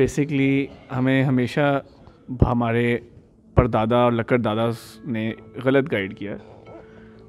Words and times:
Basically 0.00 0.66
ہمیں 0.96 1.24
ہمیشہ 1.24 1.80
ہمارے 2.42 2.98
پردادا 3.54 3.96
اور 3.96 4.12
لکڑ 4.12 4.36
دادا 4.38 4.68
نے 5.04 5.32
غلط 5.64 5.92
گائیڈ 5.92 6.18
کیا 6.18 6.36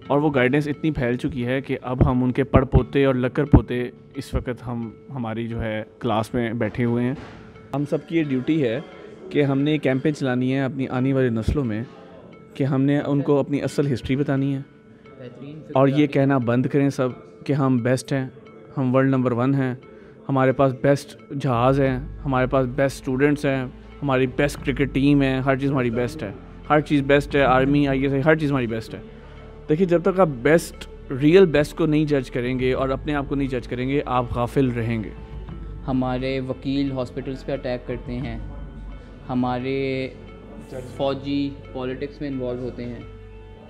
اور 0.08 0.18
وہ 0.20 0.32
گائیڈنس 0.36 0.68
اتنی 0.68 0.92
پھیل 0.92 1.18
چکی 1.18 1.46
ہے 1.46 1.62
کہ 1.62 1.78
اب 1.82 2.12
ہم 2.12 2.24
ان 2.24 2.32
کے 2.32 2.44
پڑ 2.44 2.66
پوتے 2.66 3.06
اور 3.06 3.16
لکڑ 3.16 3.46
پوتے 3.46 3.90
اس 4.16 4.34
وقت 4.34 4.68
ہم 4.68 4.90
ہماری 5.16 5.48
جو 5.48 5.64
ہے 5.64 5.84
کلاس 6.00 6.34
میں 6.34 6.54
بیٹھے 6.54 6.86
ہوئے 6.86 7.04
ہیں۔ 7.04 7.14
ہم 7.76 7.84
سب 7.90 8.08
کی 8.08 8.18
یہ 8.18 8.24
ڈیوٹی 8.24 8.64
ہے 8.64 8.80
کہ 9.30 9.44
ہم 9.44 9.60
نے 9.60 9.78
کیمپیں 9.78 10.12
چلانی 10.12 10.54
ہے 10.54 10.60
اپنی 10.60 10.88
آنے 10.88 11.14
والی 11.14 11.30
نسلوں 11.30 11.66
میں 11.66 11.84
کہ 12.54 12.64
ہم 12.64 12.82
نے 12.82 13.00
ان 13.00 13.22
کو 13.22 13.40
اپنی 13.40 13.62
اصل 13.62 13.94
ہسٹری 13.94 14.16
بتانی 14.16 14.56
ہے۔ 14.56 14.62
اور 15.74 15.88
یہ 15.88 16.08
کہنا 16.08 16.38
بند 16.38 16.66
کریں 16.66 16.90
سب 16.90 17.10
کہ 17.46 17.54
ہم 17.54 17.78
بیسٹ 17.78 18.14
ہیں، 18.14 18.28
ہم 18.78 18.96
ورلڈ 18.96 19.10
نمبر 19.10 19.32
ون 19.32 19.54
ہیں۔ 19.56 19.76
ہمارے 20.30 20.52
پاس 20.52 20.74
بیسٹ 20.82 21.32
جہاز 21.32 21.82
ہیں، 21.82 22.00
ہمارے 22.26 22.48
پاس 22.48 22.68
بیسٹ 22.68 22.96
اسٹوڈنٹس 22.96 23.46
ہیں، 23.46 23.66
ہماری 24.02 24.28
بیسٹ 24.28 24.66
کرکٹ 24.66 24.94
ٹیم 24.94 25.22
ہے 25.22 25.40
ہر 25.40 25.56
چیز 25.56 25.72
ہماری 25.72 25.90
بیسٹ 25.90 26.24
ہے۔ 26.24 26.32
ہر 26.70 26.82
چیز 26.82 27.02
بیسٹ 27.02 27.36
ہے 27.36 27.44
آرمی 27.44 27.88
آئی 27.88 28.02
ایس 28.02 28.12
آئی 28.12 28.22
ہر 28.26 28.36
چیز 28.36 28.52
ہماری 28.52 28.68
بیسٹ 28.68 28.94
ہے۔ 28.94 29.00
دیکھیے، 29.70 29.88
جب 29.88 30.02
تک 30.02 30.20
آپ 30.20 30.28
بیسٹ 30.28 30.88
ریئل 31.22 31.46
بیسٹ 31.46 31.78
کو 31.78 31.86
نہیں 31.86 32.06
جج 32.06 32.32
کریں 32.32 32.60
گے 32.60 32.74
اور 32.74 32.90
اپنے 32.90 33.16
آپ 33.16 33.26
کو 33.30 33.36
نہیں 33.36 33.48
جج 33.48 33.68
کریں 33.68 33.90
گے، 33.90 34.02
آپ 34.06 34.26
غافل 34.36 34.72
رہیں 34.72 35.04
گے۔ 35.04 35.10
ہمارے 35.88 36.40
وکیل 36.40 36.92
ہاسپٹلس 36.92 37.46
پہ 37.46 37.52
اٹیک 37.52 37.88
کرتے 37.88 38.12
ہیں۔ 38.12 38.40
ہمارے 39.30 40.10
فوجی 40.98 41.50
پولیٹکس 41.74 42.22
میں 42.22 42.30
انوالو 42.30 42.62
ہوتے 42.62 42.86
ہیں۔ 42.86 43.00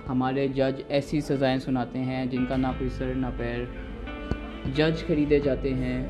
ہمارے 0.09 0.47
جج 0.47 0.81
ایسی 0.87 1.21
سزائیں 1.21 1.59
سناتے 1.59 1.99
ہیں 1.99 2.25
جن 2.25 2.45
کا 2.45 2.55
نہ 2.55 2.67
کوئی 2.77 2.89
سر، 2.89 3.11
نہ 3.15 3.27
پیر 3.37 3.63
جج 4.73 5.07
خریدے 5.07 5.39
جاتے 5.39 5.73
ہیں۔ 5.73 6.07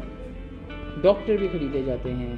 ڈاکٹر 1.02 1.38
بھی 1.38 1.48
خریدے 1.52 1.82
جاتے 1.86 2.14
ہیں۔ 2.14 2.36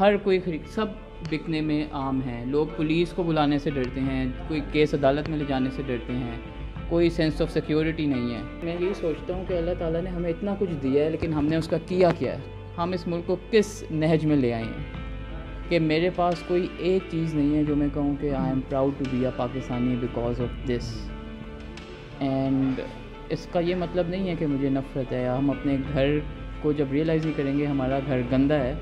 ہر 0.00 0.16
کوئی 0.16 0.40
خرید، 0.40 0.66
سب 0.66 0.86
بکنے 1.30 1.60
میں 1.60 1.84
عام 1.92 2.20
ہیں۔ 2.26 2.46
لوگ 2.46 2.66
پولیس 2.76 3.12
کو 3.12 3.22
بلانے 3.22 3.58
سے 3.58 3.70
ڈرتے 3.70 4.00
ہیں، 4.00 4.26
کوئی 4.48 4.60
کیس 4.72 4.94
عدالت 4.94 5.28
میں 5.28 5.38
لے 5.38 5.44
جانے 5.48 5.70
سے 5.70 5.82
ڈرتے 5.86 6.12
ہیں۔ 6.12 6.36
کوئی 6.88 7.10
سینس 7.10 7.42
آف 7.42 7.50
سیکیورٹی 7.50 8.06
نہیں 8.06 8.34
ہے۔ 8.34 8.42
میں 8.62 8.76
یہی 8.80 8.94
سوچتا 8.94 9.34
ہوں 9.34 9.44
کہ 9.48 9.54
اللہ 9.54 9.70
تعالیٰ 9.78 10.02
نے 10.02 10.10
ہمیں 10.10 10.30
اتنا 10.30 10.54
کچھ 10.58 10.70
دیا 10.82 11.04
ہے، 11.04 11.10
لیکن 11.10 11.32
ہم 11.32 11.46
نے 11.46 11.56
اس 11.56 11.68
کا 11.68 11.76
کیا 11.86 12.10
کیا 12.18 12.32
ہے؟ 12.32 12.38
ہم 12.78 12.92
اس 12.92 13.06
ملک 13.06 13.26
کو 13.26 13.36
کس 13.50 13.84
نہج 13.90 14.26
میں 14.26 14.36
لے 14.36 14.54
آئے 14.54 14.62
ہیں؟ 14.62 15.02
کہ 15.68 15.78
میرے 15.78 16.10
پاس 16.16 16.34
کوئی 16.48 16.66
ایک 16.78 17.02
چیز 17.10 17.34
نہیں 17.34 17.56
ہے 17.56 17.64
جو 17.64 17.76
میں 17.76 17.88
کہوں 17.94 18.16
کہ 18.20 18.30
I 18.30 18.48
am 18.48 18.60
proud 18.68 18.92
to 18.98 19.04
be 19.10 19.24
a 19.24 19.30
Pakistani 19.36 19.96
because 20.00 20.40
of 20.40 20.68
this 20.68 21.10
and 22.18 22.80
اس 23.28 23.46
کا 23.52 23.60
یہ 23.60 23.74
مطلب 23.74 24.08
نہیں 24.08 24.28
ہے 24.28 24.34
کہ 24.38 24.46
مجھے 24.46 24.68
نفرت 24.68 25.12
ہے 25.12 25.28
ہم 25.28 25.50
اپنے 25.50 25.76
گھر 25.92 26.18
کو 26.62 26.72
جب 26.72 26.86
ریئلائز 26.92 27.24
نہیں 27.24 27.36
کریں 27.36 27.58
گے 27.58 27.66
ہمارا 27.66 27.98
گھر 28.06 28.20
گندا 28.32 28.58
ہے، 28.58 28.74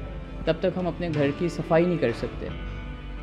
تب 0.44 0.54
تک 0.60 0.66
ہم 0.76 0.86
اپنے 0.86 1.08
گھر 1.14 1.26
کی 1.38 1.48
صفائی 1.48 1.86
نہیں 1.86 1.98
کر 1.98 2.10
سکتے۔ 2.16 2.48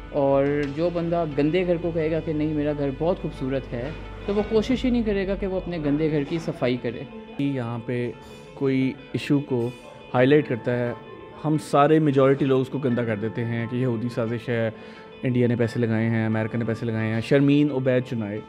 اور 0.09 0.45
جو 0.75 0.89
بندہ 0.93 1.25
گندے 1.37 1.67
گھر 1.67 1.75
کو 1.81 1.91
کہے 1.93 2.11
گا 2.11 2.19
کہ 2.19 2.33
نہیں، 2.33 2.53
میرا 2.53 2.71
گھر 2.77 2.89
بہت 2.97 3.21
خوبصورت 3.21 3.73
ہے، 3.73 3.89
تو 4.25 4.33
وہ 4.33 4.41
کوشش 4.49 4.85
ہی 4.85 4.89
نہیں 4.89 5.03
کرے 5.03 5.27
گا 5.27 5.35
کہ 5.35 5.47
وہ 5.47 5.57
اپنے 5.57 5.77
گندے 5.85 6.11
گھر 6.11 6.23
کی 6.29 6.37
صفائی 6.39 6.77
کرے۔ 6.77 6.99
یہاں 7.39 7.79
پہ 7.85 8.11
کوئی 8.53 8.93
ایشو 9.13 9.39
کو 9.39 9.69
ہائی 10.13 10.27
لائٹ 10.27 10.49
کرتا 10.49 10.77
ہے، 10.77 10.93
ہم 11.45 11.57
سارے 11.57 11.99
میجورٹی 11.99 12.45
لوگ 12.45 12.61
اس 12.61 12.69
کو 12.69 12.77
گندہ 12.77 13.01
کر 13.01 13.15
دیتے 13.15 13.45
ہیں 13.45 13.65
کہ 13.71 13.75
یہودی 13.75 14.09
سازش 14.09 14.49
ہے 14.49 14.69
انڈیا 15.23 15.47
نے 15.47 15.55
پیسے 15.55 15.79
لگائے 15.79 16.09
ہیں 16.09 16.25
امریکہ 16.25 16.57
نے 16.57 16.65
پیسے 16.65 16.85
لگائے 16.85 17.13
ہیں، 17.13 17.21
شرمین 17.21 17.71
عبید 17.71 18.03
چنائے۔ 18.03 18.39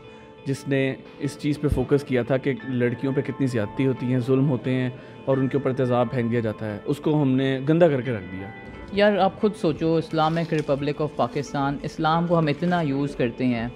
جس 0.47 0.69
نے 0.69 0.95
اس 1.19 1.39
چیز 1.39 1.61
پہ 1.61 1.69
فوکس 1.69 2.05
کیا 2.05 2.23
تھا 2.23 2.37
کہ 2.37 2.53
لڑکیوں 2.69 3.13
پہ 3.13 3.21
کتنی 3.21 3.47
زیادتی 3.47 3.87
ہوتی 3.87 4.07
ہیں، 4.07 4.19
ظلم 4.19 4.51
ہوتے 4.51 4.75
ہیں 4.75 4.91
اور 5.25 5.37
ان 5.37 5.49
کے 5.49 5.57
اوپر 5.57 5.73
تیزاب 5.73 6.07
پھینک 6.11 6.31
دیا 6.31 6.41
جاتا 6.41 6.75
ہے۔ 6.75 6.79
اس 6.85 6.99
کو 6.99 7.23
ہم 7.23 7.31
نے 7.31 7.61
گندہ 7.69 7.85
کر 7.85 8.01
کے 8.01 8.13
رکھ 8.13 8.25
دیا۔ 8.33 8.49
یار، 8.93 9.17
آپ 9.17 9.41
خود 9.41 9.55
سوچو، 9.55 9.97
اسلامک 9.97 10.55
ریپبلک 10.55 11.03
آف 11.03 11.17
پاکستان 11.17 11.77
اسلام 11.83 12.27
کو 12.27 12.39
ہم 12.39 12.47
اتنا 12.47 12.81
یوز 12.81 13.17
کرتے 13.17 13.47
ہیں۔ 13.47 13.69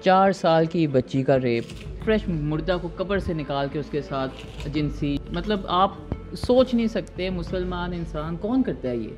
چار 0.00 0.32
سال 0.32 0.66
کی 0.66 0.86
بچی 0.86 1.22
کا 1.22 1.40
ریپ، 1.40 1.64
فریش 2.04 2.28
مردہ 2.28 2.76
کو 2.82 2.88
قبر 2.96 3.18
سے 3.18 3.34
نکال 3.34 3.66
کے 3.72 3.78
اس 3.78 3.86
کے 3.90 4.02
ساتھ 4.02 4.32
جنسی۔ 4.68 5.16
مطلب 5.32 5.60
آپ 5.68 5.92
سوچ 6.38 6.74
نہیں 6.74 6.86
سکتے 6.86 7.30
مسلمان 7.30 7.92
انسان 7.92 8.36
کون 8.36 8.62
کرتا 8.62 8.90
ہے 8.90 8.96
یہ۔ 8.96 9.08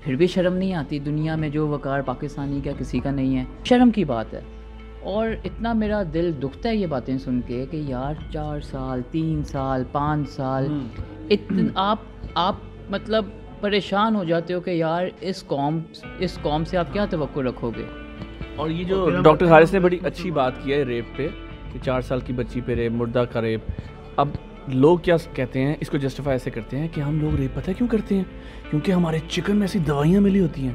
پھر 0.00 0.16
بھی 0.16 0.26
شرم 0.26 0.56
نہیں 0.56 0.74
آتی 0.74 0.98
دنیا 0.98 1.36
میں 1.36 1.48
جو 1.48 1.68
وقار 1.68 2.00
پاکستانی 2.00 2.60
کا 2.64 2.70
کسی 2.78 3.00
کا 3.00 3.10
نہیں 3.10 3.38
ہے۔ 3.38 3.44
شرم 3.64 3.90
کی 3.90 4.04
بات 4.04 4.34
ہے۔ 4.34 4.40
اور 5.06 5.28
اتنا 5.44 5.72
میرا 5.72 6.02
دل 6.14 6.32
دکھتا 6.42 6.68
ہے 6.68 6.76
یہ 6.76 6.86
باتیں 6.86 7.18
سن 7.18 7.40
کے 7.40 7.66
کہ 7.70 7.76
یار 7.76 8.14
چار 8.32 8.60
سال 8.60 9.00
تین 9.10 9.42
سال 9.42 9.84
پانچ 9.92 10.28
سال 10.28 10.66
اتن 11.30 11.68
آپ 11.74 11.98
آپ 12.34 12.56
مطلب 12.90 13.24
پریشان 13.60 14.16
ہو 14.16 14.24
جاتے 14.24 14.54
ہو 14.54 14.60
کہ 14.60 14.70
یار 14.70 15.06
اس 15.20 15.46
قوم 15.46 15.80
اس 16.18 16.38
قوم 16.42 16.64
سے 16.64 16.76
آپ 16.76 16.92
کیا 16.92 17.04
توقع 17.04 17.40
رکھو 17.40 17.70
گے؟ 17.70 17.84
اور 18.56 18.70
یہ 18.70 18.84
جو 18.84 19.10
ڈاکٹر 19.22 19.48
حارث 19.48 19.72
نے 19.72 19.80
بڑی 19.80 19.98
اچھی 20.02 20.30
بات 20.30 20.52
کی 20.64 20.72
ہے 20.72 20.82
ریپ 20.82 21.04
پہ 21.16 21.28
کہ 21.72 21.78
چار 21.78 22.00
سال 22.00 22.20
کی 22.20 22.32
بچی 22.32 22.60
پہ 22.60 22.74
ریپ 22.74 22.92
مردہ 22.92 23.24
کا 23.32 23.42
ریپ۔ 23.42 23.60
اب 24.16 24.28
لوگ 24.68 24.98
کیا 24.98 25.16
کہتے 25.34 25.62
ہیں؟ 25.62 25.74
اس 25.80 25.90
کو 25.90 25.96
جسٹیفائی 25.96 26.34
ایسے 26.34 26.50
کرتے 26.50 26.78
ہیں 26.78 26.88
کہ 26.94 27.00
ہم 27.00 27.20
لوگ 27.20 27.34
ریپ 27.34 27.54
پتہ 27.54 27.70
کیوں 27.78 27.88
کرتے 27.88 28.16
ہیں؟ 28.16 28.24
کیونکہ 28.70 28.92
ہمارے 28.92 29.18
چکن 29.28 29.54
میں 29.54 29.62
ایسی 29.62 29.78
دوائیاں 29.78 30.20
ملی 30.20 30.40
ہوتی 30.40 30.66
ہیں۔ 30.66 30.74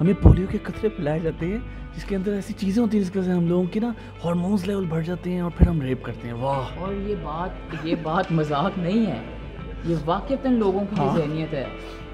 ہمیں 0.00 0.12
پولیو 0.22 0.46
کے 0.50 0.58
قطرے 0.62 0.88
پلائے 0.88 1.20
جاتے 1.20 1.46
ہیں 1.46 1.58
جس 1.96 2.04
کے 2.04 2.16
اندر 2.16 2.32
ایسی 2.32 2.52
چیزیں 2.52 2.82
ہوتی 2.82 2.96
ہیں 2.96 3.04
جس 3.04 3.10
کی 3.10 3.18
وجہ 3.18 3.26
سے 3.26 3.32
ہم 3.32 3.48
لوگوں 3.48 3.64
کی 3.64 3.80
نا 3.80 3.92
ہارمونس 4.24 4.66
لیول 4.66 4.84
بڑھ 4.88 5.04
جاتے 5.04 5.30
ہیں 5.30 5.40
اور 5.40 5.50
پھر 5.58 5.68
ہم 5.68 5.80
ریپ 5.80 6.02
کرتے 6.02 6.26
ہیں۔ 6.28 6.34
واہ۔ 6.34 6.78
اور 6.78 6.94
یہ 6.94 7.14
بات 7.22 7.50
یہ 7.86 7.94
بات 8.02 8.32
مذاق 8.32 8.78
نہیں 8.78 9.06
ہے۔ 9.06 9.18
یہ 9.84 9.96
واقعتاً 10.04 10.52
لوگوں 10.52 10.80
کی 10.80 11.02
یہ 11.02 11.16
ذہنیت 11.16 11.54
ہے۔ 11.54 11.64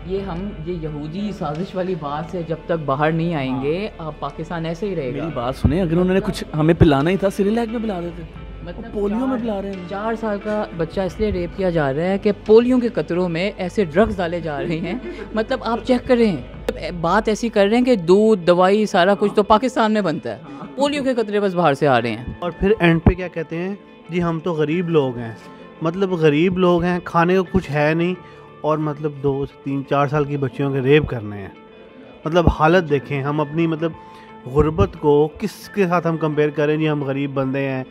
یہ 0.07 0.21
ہم 0.21 0.49
یہ 0.67 0.75
یہودی 0.83 1.31
سازش 1.39 1.75
والی 1.75 1.95
بات 2.01 2.31
سے 2.31 2.43
جب 2.49 2.57
تک 2.65 2.85
باہر 2.85 3.13
نہیں 3.13 3.35
آئیں 3.35 3.63
گے 3.63 3.89
آپ 3.99 4.13
پاکستان 4.21 4.67
ایسے 4.67 4.89
ہی 4.89 4.97
رہے 4.97 5.09
گا۔ 5.09 5.17
میری 5.17 5.35
بات 5.35 5.57
سنیں 5.57 5.83
اگر 5.83 5.93
انہوں 5.93 6.15
نے 6.15 6.21
کچھ 6.25 6.45
ہمیں 6.57 6.75
پلانا 6.79 7.11
ہی 7.11 7.17
تھا 7.17 7.31
سری 7.31 7.51
لیک 7.51 7.73
میں 7.73 7.81
پلا 7.83 8.01
دیتے 8.01 8.23
مطلب 8.63 8.93
پولیو 8.93 9.27
میں 9.27 9.37
پلا 9.43 9.63
رہے 9.63 9.69
ہیں۔ 9.69 9.89
چار 9.89 10.15
سال 10.21 10.39
کا 10.45 10.65
بچہ 10.77 11.01
اس 11.01 11.21
لیے 11.21 11.31
ریپ 11.31 11.57
کیا 11.57 11.71
جا 11.71 11.95
رہا 11.95 12.03
ہے 12.03 12.19
کہ 12.19 12.33
پولیو 12.47 12.81
کے 12.81 12.89
قطروں 12.89 13.29
میں 13.29 13.51
ایسے 13.57 13.85
ڈرگز 13.85 14.17
ڈالے 14.17 14.41
جا 14.41 14.63
رہے 14.63 14.79
ہیں۔ 14.79 14.95
مطلب 15.35 15.59
آپ 15.65 15.79
چیک 15.85 16.09
کر 16.09 16.17
رہے 16.17 16.29
ہیں۔ 16.29 16.60
بات 17.01 17.29
ایسی 17.29 17.49
کر 17.49 17.67
رہے 17.67 17.77
ہیں 17.79 17.85
کہ 17.85 17.97
دودھ 17.97 18.47
دوائی 18.47 18.87
سارا 18.87 19.15
کچھ 19.19 19.33
تو 19.35 19.43
پاکستان 19.43 19.93
میں 19.93 20.01
بنتا 20.01 20.37
ہے۔ 20.37 20.43
پولیو 20.77 21.03
کے 21.03 21.15
قطرے 21.15 21.41
بس 21.41 21.55
باہر 21.55 21.75
سے 21.75 21.89
آ 21.89 22.01
رہے 22.01 22.11
ہیں۔ 22.11 22.25
اور 22.39 22.51
پھر 22.51 22.73
اینڈ 22.79 23.01
پہ 23.05 23.15
کیا 23.15 23.29
کہتے 23.29 23.57
ہیں؟ 23.57 23.75
جی 24.09 24.23
ہم 24.23 24.39
تو 24.45 24.53
غریب 24.53 24.89
لوگ 24.89 25.17
ہیں۔ 25.17 25.33
مطلب 25.83 26.13
غریب 26.13 26.59
لوگ 26.59 26.83
ہیں 26.83 26.99
کھانے 27.05 27.39
کو 27.39 27.45
کچھ 27.53 27.71
ہے 27.71 27.95
نہیں۔ 27.95 28.15
اور 28.61 28.79
مطلب 28.79 29.13
دو 29.23 29.45
تین 29.65 29.83
چار 29.91 30.07
سال 30.07 30.25
کی 30.25 30.37
بچیوں 30.37 30.73
کے 30.73 30.81
ریپ 30.81 31.07
کرنے 31.07 31.39
ہیں۔ 31.39 31.49
مطلب 32.25 32.45
حالت 32.49 32.91
دیکھیں 32.91 33.23
ہم 33.23 33.41
اپنی 33.41 33.67
مطلب 33.67 33.93
غربت 34.47 34.91
کو 35.01 35.29
کس 35.39 35.69
کے 35.69 35.89
ساتھ 35.89 36.07
ہم 36.07 36.17
کمپیئر 36.17 36.51
کریں؟ 36.51 36.77
جی 36.77 36.89
ہم 36.89 37.05
غریب 37.05 37.35
بندے 37.35 37.69
ہیں 37.69 37.85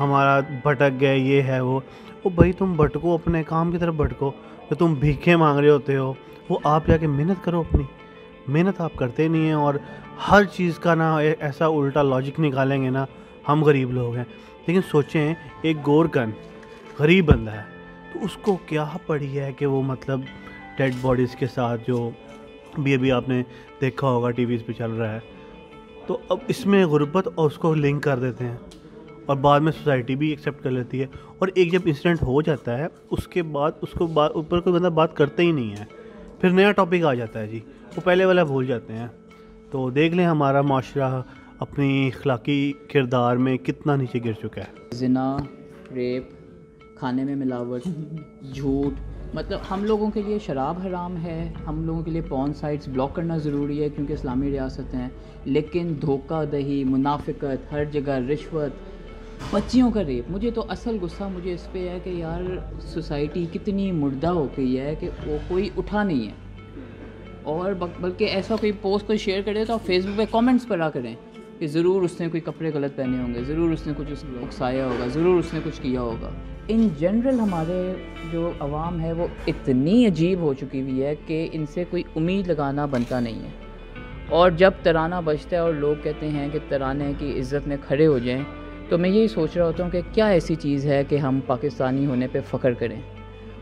ہمارا 0.00 0.40
بھٹک 0.40 1.00
گئے 1.00 1.18
یہ 1.18 1.42
ہے 1.42 1.60
وہ۔ 1.60 1.80
وہ 2.24 2.30
بھائی 2.30 2.52
تم 2.52 2.72
بھٹکو 2.72 3.14
اپنے 3.14 3.42
کام 3.42 3.72
کی 3.72 3.78
طرف 3.78 3.94
بھٹکو۔ 3.94 4.30
جو 4.70 4.74
تم 4.74 4.94
بھیکھیں 4.94 5.36
مانگ 5.36 5.58
رہے 5.58 5.70
ہوتے 5.70 5.96
ہو 5.96 6.12
وہ 6.48 6.58
آپ 6.64 6.86
جا 6.86 6.96
کے 6.96 7.06
محنت 7.06 7.44
کرو 7.44 7.60
اپنی۔ 7.60 7.82
محنت 8.46 8.80
آپ 8.80 8.96
کرتے 8.96 9.28
نہیں 9.28 9.46
ہیں 9.46 9.52
اور 9.52 9.74
ہر 10.30 10.44
چیز 10.44 10.78
کا 10.78 10.94
نا 10.94 11.16
ایسا 11.18 11.66
الٹا 11.66 12.02
لاجک 12.02 12.40
نکالیں 12.40 12.82
گے 12.82 12.90
نا، 12.90 13.06
ہم 13.48 13.64
غریب 13.64 13.92
لوگ 13.92 14.16
ہیں۔ 14.16 14.24
لیکن 14.66 14.80
سوچیں، 14.90 15.34
ایک 15.62 15.86
گورکن 15.86 16.30
غریب 16.98 17.24
بندہ 17.24 17.50
ہے۔ 17.50 17.62
تو 18.12 18.18
اس 18.22 18.36
کو 18.42 18.56
کیا 18.66 18.84
پڑی 19.06 19.38
ہے 19.38 19.52
کہ 19.52 19.66
وہ 19.66 19.82
مطلب 19.82 20.20
ڈیڈ 20.76 20.94
باڈیز 21.00 21.36
کے 21.36 21.46
ساتھ 21.46 21.82
جو 21.88 22.10
بھی 22.78 22.94
ابھی 22.94 23.12
آپ 23.12 23.28
نے 23.28 23.42
دیکھا 23.80 24.06
ہوگا 24.06 24.30
ٹی 24.30 24.44
ویز 24.44 24.66
پہ 24.66 24.72
چل 24.72 24.90
رہا 24.90 25.12
ہے، 25.12 25.18
تو 26.06 26.18
اب 26.28 26.38
اس 26.48 26.66
میں 26.66 26.86
غربت 26.86 27.28
اور 27.34 27.46
اس 27.46 27.58
کو 27.58 27.74
لنک 27.74 28.02
کر 28.02 28.18
دیتے 28.18 28.44
ہیں۔ 28.44 28.56
اور 29.26 29.36
بعد 29.36 29.60
میں 29.60 29.72
سوسائٹی 29.72 30.14
بھی 30.14 30.28
ایکسیپٹ 30.28 30.62
کر 30.62 30.70
لیتی 30.70 31.00
ہے۔ 31.00 31.06
اور 31.38 31.48
ایک 31.54 31.72
جب 31.72 31.80
انسیڈنٹ 31.84 32.22
ہو 32.22 32.42
جاتا 32.42 32.78
ہے، 32.78 32.86
اس 33.10 33.28
کے 33.28 33.42
بعد، 33.42 33.72
اس 33.82 33.90
کو 33.98 34.20
اوپر 34.20 34.60
کوئی 34.60 34.74
بندہ 34.74 34.88
بات 34.88 35.16
کرتے 35.16 35.42
ہی 35.42 35.52
نہیں 35.52 35.76
ہے۔ 35.76 35.84
پھر 36.40 36.50
نیا 36.50 36.72
ٹاپک 36.72 37.04
آ 37.04 37.14
جاتا 37.14 37.40
ہے 37.40 37.46
جی۔ 37.46 37.60
وہ 37.96 38.00
پہلے 38.04 38.24
والا 38.24 38.44
بھول 38.44 38.66
جاتے 38.66 38.92
ہیں۔ 38.92 39.06
تو 39.70 39.90
دیکھ 39.90 40.14
لیں 40.14 40.26
ہمارا 40.26 40.60
معاشرہ 40.60 41.22
اپنی 41.58 42.10
اخلاقی 42.14 42.72
کردار 42.92 43.36
میں 43.36 43.56
کتنا 43.56 43.96
نیچے 43.96 44.18
گر 44.24 44.32
چکا 44.32 44.60
ہے۔ 44.60 44.72
زنا، 44.92 45.36
ریپ، 45.94 46.24
کھانے 46.98 47.24
میں 47.24 47.36
ملاوٹ، 47.36 47.88
جھوٹ 48.54 48.92
مطلب 49.34 49.58
ہم 49.70 49.84
لوگوں 49.84 50.10
کے 50.10 50.22
لیے 50.22 50.38
شراب 50.38 50.74
حرام 50.86 51.16
ہے۔ 51.16 51.52
ہم 51.66 51.84
لوگوں 51.84 52.02
کے 52.02 52.10
لیے 52.10 52.20
پون 52.20 52.54
سائٹس 52.54 52.88
بلاک 52.88 53.14
کرنا 53.14 53.36
ضروری 53.36 53.82
ہے 53.82 53.88
کیونکہ 53.88 54.12
اسلامی 54.12 54.50
ریاست 54.50 54.94
ہیں۔ 54.94 55.08
لیکن 55.44 55.94
دھوکہ، 56.02 56.44
دہی، 56.52 56.84
منافقت، 56.84 57.72
ہر 57.72 57.84
جگہ 57.84 58.12
رشوت، 58.12 58.70
بچیوں 59.54 59.90
کا 59.90 60.04
ریپ۔ 60.04 60.24
مجھے 60.28 60.50
تو 60.50 60.64
اصل 60.68 60.96
غصہ 61.00 61.24
مجھے 61.34 61.54
اس 61.54 61.72
پہ 61.72 61.88
ہے 61.88 61.98
کہ 62.04 62.10
یار 62.10 62.42
سوسائٹی 62.80 63.46
کتنی 63.52 63.92
مردہ 63.92 64.28
ہو 64.28 64.46
گئی 64.56 64.80
ہے 64.80 64.94
کہ 65.00 65.08
وہ 65.26 65.36
کوئی 65.48 65.70
اٹھا 65.76 66.04
نہیں 66.04 66.26
ہے۔ 66.26 66.43
اور 67.44 67.72
بلکہ 68.00 68.24
ایسا 68.24 68.56
کوئی 68.60 68.72
پوسٹ 68.72 69.06
کوئی 69.06 69.18
شیئر 69.18 69.42
کرے 69.42 69.64
تو 69.64 69.72
آپ 69.72 69.86
فیس 69.86 70.06
بک 70.06 70.16
پہ 70.16 70.24
کامنٹس 70.30 70.68
پڑھا 70.68 70.90
کریں 70.90 71.14
کہ 71.58 71.66
ضرور 71.66 72.02
اس 72.02 72.20
نے 72.20 72.28
کوئی 72.28 72.40
کپڑے 72.40 72.70
غلط 72.74 72.96
پہنے 72.96 73.16
ہوں 73.16 73.34
گے، 73.34 73.44
ضرور 73.44 73.70
اس 73.70 73.86
نے 73.86 73.92
کچھ 73.96 74.24
اکسایا 74.42 74.86
ہوگا، 74.86 75.06
ضرور 75.06 75.38
اس 75.38 75.54
نے 75.54 75.60
کچھ 75.64 75.82
کیا 75.82 76.00
ہوگا۔ 76.00 76.30
ان 76.68 76.88
جنرل 76.98 77.40
ہمارے 77.40 77.92
جو 78.32 78.52
عوام 78.60 79.00
ہے 79.00 79.12
وہ 79.12 79.26
اتنی 79.46 80.06
عجیب 80.06 80.40
ہو 80.40 80.54
چکی 80.54 80.80
ہوئی 80.80 81.02
ہے 81.02 81.14
کہ 81.26 81.48
ان 81.52 81.66
سے 81.66 81.84
کوئی 81.90 82.02
امید 82.16 82.48
لگانا 82.48 82.86
بنتا 82.86 83.20
نہیں 83.20 83.42
ہے۔ 83.42 83.48
اور 84.28 84.50
جب 84.50 84.70
ترانہ 84.82 85.14
بجتا 85.24 85.56
ہے 85.56 85.60
اور 85.60 85.72
لوگ 85.72 85.94
کہتے 86.02 86.28
ہیں 86.28 86.48
کہ 86.52 86.58
ترانے 86.68 87.12
کی 87.18 87.40
عزت 87.40 87.68
میں 87.68 87.76
کھڑے 87.86 88.06
ہو 88.06 88.18
جائیں، 88.18 88.42
تو 88.88 88.98
میں 88.98 89.10
یہی 89.10 89.28
سوچ 89.28 89.56
رہا 89.56 89.66
ہوتا 89.66 89.84
ہوں 89.84 89.90
کہ 89.90 90.00
کیا 90.12 90.26
ایسی 90.26 90.54
چیز 90.54 90.86
ہے 90.86 91.02
کہ 91.08 91.16
ہم 91.16 91.40
پاکستانی 91.46 92.06
ہونے 92.06 92.26
پہ 92.32 92.38
فخر 92.50 92.72
کریں؟ 92.72 93.00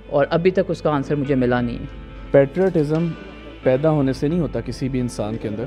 اور 0.07 0.27
ابھی 0.31 0.51
تک 0.51 0.61
اس 0.69 0.83
کا 0.83 0.91
آنسر 0.91 1.15
مجھے 1.15 1.35
ملا 1.35 1.61
نہیں۔ 1.61 1.79
ہے 1.79 1.85
پیٹریٹزم 2.31 3.07
پیدا 3.63 3.91
ہونے 3.91 4.13
سے 4.13 4.29
نہیں 4.29 4.41
ہوتا 4.41 4.61
کسی 4.61 4.89
بھی 4.89 5.01
انسان 5.01 5.37
کے 5.37 5.49
اندر۔ 5.49 5.65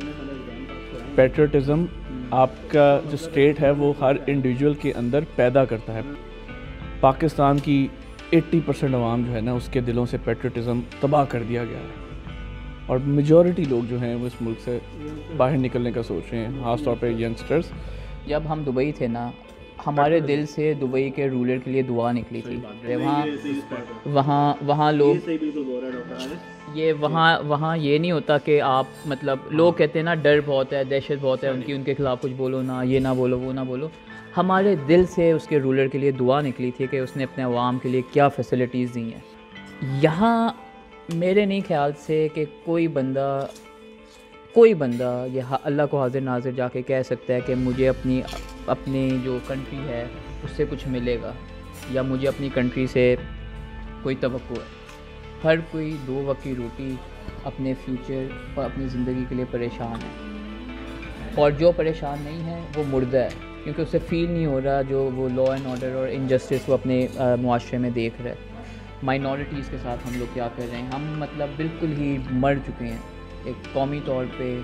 پیٹریٹزم 1.15 1.85
آپ 2.31 2.49
کا 2.67 2.99
جو 3.11 3.17
اسٹیٹ 3.21 3.61
ہے 3.61 3.71
وہ 3.71 3.93
ہر 3.99 4.15
انڈیویجول 4.27 4.73
کے 4.73 4.91
اندر 4.95 5.19
پیدا 5.35 5.65
کرتا 5.65 5.93
ہے۔ 5.93 6.01
پاکستان 6.99 7.59
کی 7.59 7.87
ایٹی 8.29 8.59
پرسینٹ 8.65 8.95
عوام 8.95 9.23
جو 9.23 9.35
ہے 9.35 9.41
نا، 9.41 9.51
اس 9.53 9.69
کے 9.71 9.81
دلوں 9.81 10.05
سے 10.05 10.17
پیٹریٹزم 10.23 10.79
تباہ 10.99 11.25
کر 11.29 11.43
دیا 11.49 11.63
گیا 11.63 11.79
ہے۔ 11.79 12.05
اور 12.85 12.97
میجورٹی 12.97 13.63
لوگ 13.69 13.85
جو 13.89 14.01
ہیں 14.01 14.15
وہ 14.15 14.25
اس 14.25 14.41
ملک 14.41 14.59
سے 14.59 14.79
باہر 15.37 15.57
نکلنے 15.57 15.91
کا 15.91 16.03
سوچ 16.03 16.23
رہے 16.31 16.39
ہیں، 16.39 16.63
خاص 16.63 16.83
طور 16.83 16.95
پہ 16.99 17.11
ینگسٹرز 17.19 17.63
جب 18.27 18.43
ہم 18.49 18.63
دبئی 18.67 18.91
تھے 18.91 19.07
نا 19.07 19.31
ہمارے 19.87 20.19
دل 20.19 20.45
سے 20.45 20.73
دبئی 20.73 21.09
کے 21.09 21.29
رولر 21.29 21.57
کے 21.57 21.71
لیے 21.71 21.81
دعا 21.81 22.11
نکلی 22.11 22.41
تھی۔ 22.41 22.59
وہاں 22.85 23.25
وہاں 24.05 24.53
وہاں 24.65 24.91
لوگ 24.91 25.29
یہ 26.73 26.93
وہاں 26.93 27.39
وہاں 27.47 27.77
یہ 27.77 27.97
نہیں 27.97 28.11
ہوتا 28.11 28.37
کہ 28.37 28.61
آپ 28.61 28.85
مطلب 29.05 29.37
لوگ 29.49 29.73
کہتے 29.73 29.99
ہیں 29.99 30.03
نا 30.03 30.15
ڈر 30.15 30.39
بہت 30.45 30.73
ہے 30.73 30.83
دہشت 30.83 31.11
بہت 31.21 31.43
ہے 31.43 31.49
ان 31.49 31.61
کی 31.61 31.73
ان 31.73 31.83
کے 31.83 31.93
خلاف 31.93 32.21
کچھ 32.21 32.33
بولو 32.33 32.61
نا 32.61 32.83
یہ 32.83 32.99
نہ 32.99 33.07
بولو 33.17 33.39
وہ 33.39 33.53
نہ 33.53 33.59
بولو۔ 33.67 33.87
ہمارے 34.37 34.75
دل 34.87 35.05
سے 35.05 35.31
اس 35.31 35.47
کے 35.47 35.59
رولر 35.59 35.87
کے 35.87 35.97
لیے 35.97 36.11
دعا 36.11 36.41
نکلی 36.41 36.71
تھی 36.71 36.87
کہ 36.91 36.97
اس 36.97 37.17
نے 37.17 37.23
اپنے 37.23 37.43
عوام 37.43 37.77
کے 37.77 37.89
لیے 37.89 38.01
کیا 38.11 38.27
فیسلٹیز 38.27 38.95
دی 38.95 39.13
ہیں۔ 39.13 39.21
یہاں 40.01 40.49
میرے 41.13 41.45
نہیں 41.45 41.61
خیال 41.67 41.91
سے 41.99 42.27
کہ 42.33 42.45
کوئی 42.63 42.87
بندہ 42.87 43.45
کوئی 44.55 44.73
بندہ 44.73 45.25
یہ 45.31 45.41
اللہ 45.63 45.81
کو 45.91 46.01
حاضر 46.01 46.21
ناظر 46.21 46.51
جا 46.51 46.67
کے 46.67 46.81
کہہ 46.81 47.01
سکتا 47.05 47.33
ہے 47.33 47.41
کہ 47.41 47.55
مجھے 47.55 47.89
اپنی 47.89 48.21
اپنی 48.67 49.17
جو 49.23 49.37
کنٹری 49.47 49.79
ہے، 49.87 50.05
اس 50.43 50.51
سے 50.55 50.65
کچھ 50.69 50.87
ملے 50.87 51.17
گا 51.21 51.31
یا 51.89 52.01
مجھے 52.01 52.27
اپنی 52.27 52.49
کنٹری 52.53 52.87
سے 52.87 53.15
کوئی 54.03 54.15
توقع 54.19 54.53
ہے۔ 54.53 54.65
ہر 55.43 55.55
کوئی 55.71 55.97
دو 56.07 56.23
وقت 56.25 56.43
کی 56.43 56.55
روٹی 56.57 56.95
اپنے 57.43 57.73
فیوچر 57.85 58.23
اور 58.53 58.65
اپنی 58.65 58.87
زندگی 58.87 59.25
کے 59.29 59.35
لیے 59.35 59.45
پریشان 59.51 59.95
ہے۔ 59.95 60.35
اور 61.35 61.51
جو 61.51 61.71
پریشان 61.71 62.17
نہیں 62.23 62.45
ہے، 62.45 62.61
وہ 62.75 62.83
مردہ 62.87 63.17
ہے۔ 63.17 63.29
کیونکہ 63.63 63.81
اسے 63.81 63.99
فیل 64.09 64.31
نہیں 64.31 64.45
ہو 64.45 64.61
رہا 64.65 64.81
جو 64.81 65.09
وہ 65.15 65.29
لا 65.29 65.53
اینڈ 65.53 65.67
آرڈر 65.67 65.91
اور 65.95 66.07
انجسٹس 66.11 66.69
وہ 66.69 66.73
اپنے 66.73 67.07
معاشرے 67.41 67.77
میں 67.77 67.89
دیکھ 67.89 68.21
رہا 68.21 68.31
ہے۔ 68.31 68.35
مائنورٹیز 69.03 69.67
کے 69.71 69.77
ساتھ 69.83 70.07
ہم 70.07 70.19
لوگ 70.19 70.33
کیا 70.33 70.47
کر 70.55 70.65
رہے 70.71 70.77
ہیں؟ 70.77 70.87
ہم 70.87 71.19
مطلب 71.19 71.49
بالکل 71.57 71.93
ہی 71.97 72.17
مر 72.31 72.55
چکے 72.67 72.85
ہیں۔ 72.85 73.14
ایک 73.45 73.73
قومی 73.73 73.99
طور 74.05 74.25
پہ، 74.37 74.59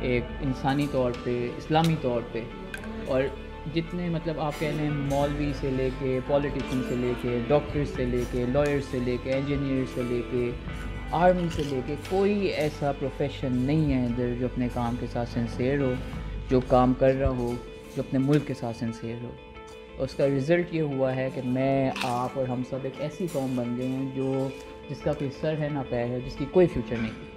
ایک 0.00 0.24
انسانی 0.40 0.86
طور 0.92 1.12
پہ، 1.24 1.48
اسلامی 1.56 1.94
طور 2.00 2.20
پہ۔ 2.32 2.42
اور 3.06 3.22
جتنے 3.74 4.08
مطلب 4.08 4.40
آپ 4.40 4.52
کہہ 4.58 4.68
لیں 4.68 4.90
مولوی 4.90 5.52
سے 5.60 5.70
لے 5.70 5.90
کے 5.98 6.20
پولیٹیشین 6.26 6.82
سے 6.88 6.94
لے 6.96 7.12
کے 7.22 7.38
ڈاکٹر 7.48 7.84
سے 7.96 8.04
لے 8.04 8.24
کے 8.30 8.44
لائر 8.48 8.80
سے 8.90 8.98
لے 8.98 9.16
کے 9.22 9.32
انجینئر 9.32 9.84
سے 9.94 10.02
لے 10.02 10.22
کے 10.30 10.50
آرمی 11.10 11.48
سے 11.56 11.62
لے 11.66 11.80
کے 11.86 11.94
کوئی 12.08 12.46
ایسا 12.46 12.92
پروفیشن 12.92 13.52
نہیں 13.52 13.94
ہے 13.94 14.06
ادھر 14.06 14.34
جو 14.40 14.46
اپنے 14.46 14.68
کام 14.74 14.94
کے 15.00 15.06
ساتھ 15.12 15.28
سنسیئر 15.28 15.80
ہو، 15.80 15.92
جو 16.50 16.60
کام 16.68 16.94
کر 16.94 17.14
رہا 17.14 17.28
ہو، 17.28 17.54
جو 17.96 18.02
اپنے 18.08 18.18
ملک 18.18 18.46
کے 18.46 18.54
ساتھ 18.54 18.76
سنسیئر 18.76 19.16
ہو۔ 19.22 19.30
اس 19.98 20.14
کا 20.14 20.26
رزلٹ 20.26 20.74
یہ 20.74 20.82
ہوا 20.82 21.16
ہے 21.16 21.28
کہ 21.34 21.40
میں، 21.44 21.90
آپ 22.02 22.30
اور 22.34 22.48
ہم 22.48 22.62
سب 22.70 22.78
ایک 22.82 22.92
ایسی 22.98 23.26
قوم 23.32 23.56
بن 23.56 23.76
گئے 23.76 23.86
ہیں 23.86 24.10
جو 24.14 24.48
جس 24.90 25.00
کا 25.00 25.12
کوئی 25.12 25.30
سر 25.40 25.58
ہے 25.58 25.68
نہ 25.68 25.78
پیر 25.88 26.06
ہے، 26.06 26.18
جس 26.26 26.36
کی 26.36 26.44
کوئی 26.50 26.66
فیوچر 26.66 26.96
نہیں۔ 26.96 27.31